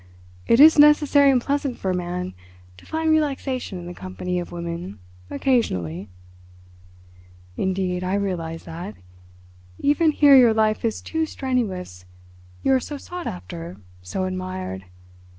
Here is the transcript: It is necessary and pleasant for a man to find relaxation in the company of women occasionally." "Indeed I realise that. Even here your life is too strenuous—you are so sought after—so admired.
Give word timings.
It 0.47 0.59
is 0.59 0.79
necessary 0.79 1.29
and 1.29 1.39
pleasant 1.39 1.77
for 1.77 1.91
a 1.91 1.95
man 1.95 2.33
to 2.77 2.87
find 2.87 3.11
relaxation 3.11 3.77
in 3.77 3.85
the 3.85 3.93
company 3.93 4.39
of 4.39 4.51
women 4.51 4.97
occasionally." 5.29 6.09
"Indeed 7.55 8.03
I 8.03 8.15
realise 8.15 8.63
that. 8.63 8.95
Even 9.77 10.09
here 10.11 10.35
your 10.35 10.55
life 10.55 10.83
is 10.83 11.03
too 11.03 11.27
strenuous—you 11.27 12.71
are 12.73 12.79
so 12.79 12.97
sought 12.97 13.27
after—so 13.27 14.23
admired. 14.23 14.85